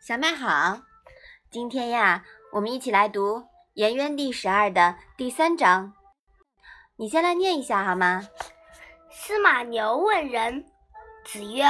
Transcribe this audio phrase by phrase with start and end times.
[0.00, 0.78] 小麦好，
[1.50, 3.38] 今天呀，我们一起来读
[3.74, 5.94] 《颜渊第十二》的第三章。
[6.96, 8.22] 你先来念一下好吗？
[9.10, 10.64] 司马牛问仁，
[11.24, 11.64] 子曰：“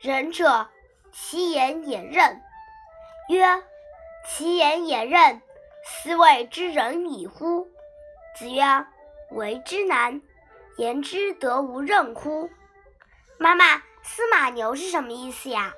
[0.00, 0.68] 仁者，
[1.10, 2.42] 其言也任。”
[3.30, 3.46] 曰
[4.28, 5.40] ：“其言也任，
[5.86, 7.66] 斯谓之仁矣乎？”
[8.36, 8.62] 子曰
[9.32, 10.20] ：“为之难，
[10.76, 12.50] 言之得无任乎？”
[13.38, 15.74] 妈妈，司马牛是什么意思呀？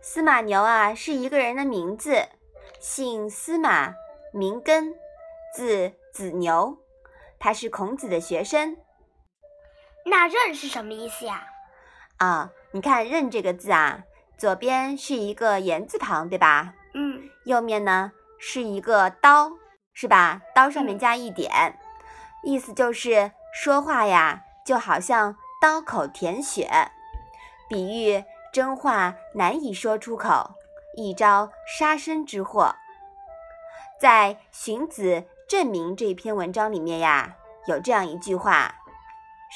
[0.00, 2.28] 司马牛啊，是一个人的名字，
[2.80, 3.94] 姓司马，
[4.32, 4.94] 名根，
[5.54, 6.78] 字子牛，
[7.38, 8.76] 他是孔子的学生。
[10.06, 11.46] 那任是什么意思呀？
[12.16, 14.02] 啊，你看任这个字啊，
[14.36, 16.74] 左边是一个言字旁，对吧？
[16.94, 17.30] 嗯。
[17.44, 19.52] 右面呢是一个刀，
[19.94, 20.42] 是吧？
[20.54, 21.78] 刀上面加一点，
[22.42, 26.90] 意思就是说话呀，就好像刀口舔血，
[27.68, 28.24] 比喻。
[28.52, 30.54] 真话难以说出口，
[30.96, 32.74] 一招杀身之祸。
[34.00, 38.74] 在《荀子·证明》这篇文章里面呀，有这样一句话，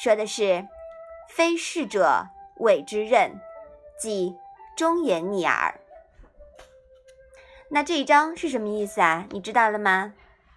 [0.01, 0.69] 说的是
[1.29, 3.41] “非是者谓之任，
[3.99, 4.37] 即
[4.77, 5.81] 忠言逆耳”。
[7.71, 9.27] 那这一章是什么意思啊？
[9.31, 10.13] 你知道了吗？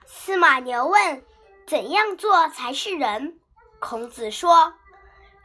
[0.06, 1.24] 司马牛问
[1.66, 3.40] ：“怎样做才是人？”
[3.82, 4.74] 孔子说。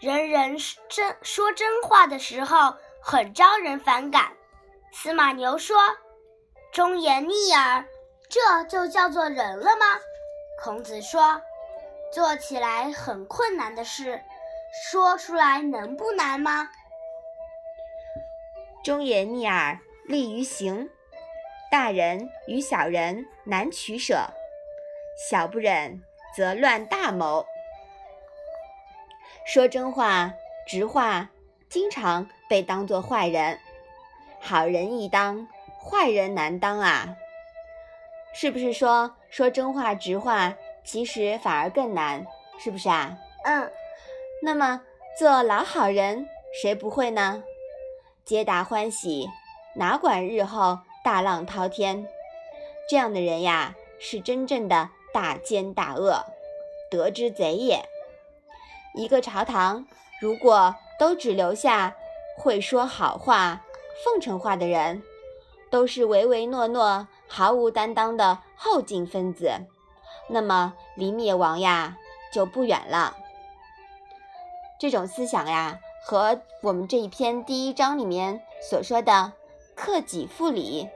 [0.02, 0.56] 人人
[0.88, 4.32] 真说真话的时候很招人反感。
[4.92, 5.76] 司马牛说
[6.74, 7.86] ：“忠言逆耳，
[8.28, 9.86] 这就叫做人了吗？”
[10.60, 11.40] 孔子说
[12.12, 14.20] ：“做起来很困难的事，
[14.90, 16.68] 说出来能不难吗？”
[18.82, 20.90] 忠言逆耳利于行，
[21.70, 24.26] 大人与小人难取舍，
[25.30, 26.02] 小不忍
[26.36, 27.46] 则乱大谋。
[29.44, 30.32] 说真话、
[30.66, 31.28] 直话，
[31.68, 33.58] 经常被当作坏人。
[34.40, 35.46] 好人易当，
[35.80, 37.16] 坏人难当啊！
[38.34, 40.54] 是不是说说真话、直话，
[40.84, 42.24] 其实反而更难？
[42.58, 43.18] 是不是啊？
[43.44, 43.70] 嗯。
[44.44, 44.80] 那么
[45.18, 46.26] 做老好人，
[46.60, 47.42] 谁不会呢？
[48.24, 49.28] 皆大欢喜，
[49.74, 52.06] 哪管日后大浪滔天？
[52.88, 56.24] 这样的人呀，是真正的大奸大恶，
[56.90, 57.84] 得之贼也。
[58.94, 59.86] 一个朝堂，
[60.20, 61.94] 如果都只留下
[62.36, 63.62] 会说好话、
[64.04, 65.02] 奉承话的人，
[65.70, 69.66] 都是唯唯诺诺、毫无担当的后进分子，
[70.28, 71.96] 那么离灭亡呀
[72.32, 73.16] 就不远了。
[74.78, 79.32] 这种思想呀，和我们这一篇第一章里面所说的
[79.74, 80.88] “克己复礼”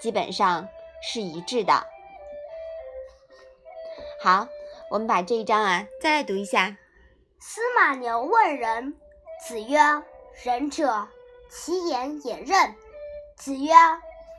[0.00, 0.68] 基本上
[1.02, 1.84] 是一致的。
[4.22, 4.46] 好，
[4.90, 6.76] 我们把这一章啊再来读一下。
[7.42, 8.94] 司马牛问仁，
[9.48, 9.78] 子曰
[10.44, 11.08] ：“仁者，
[11.50, 12.74] 其言也任。”
[13.34, 13.72] 子曰：“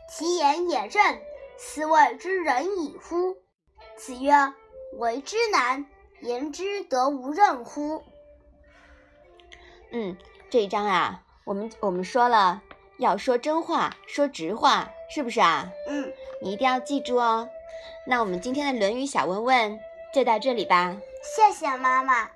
[0.07, 1.19] 其言也任，
[1.57, 3.35] 斯谓之仁矣乎？”
[3.97, 4.31] 子曰
[4.99, 5.87] ：“为之难，
[6.19, 8.03] 言之得无任乎？”
[9.91, 10.15] 嗯，
[10.51, 12.61] 这一章啊，我们我们说了
[12.99, 15.71] 要说真话，说直话，是不是啊？
[15.87, 17.49] 嗯，你一定要记住哦。
[18.05, 19.79] 那我们今天的《论语》小问问
[20.13, 20.95] 就到这里吧。
[21.23, 22.29] 谢谢妈妈。